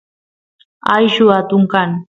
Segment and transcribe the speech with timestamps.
[0.95, 1.89] ayllu atun kan